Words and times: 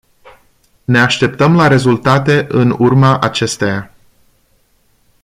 Ne 0.85 0.99
așteptăm 1.01 1.55
la 1.55 1.67
rezultate 1.67 2.45
în 2.49 2.75
urma 2.79 3.19
acesteia. 3.19 3.91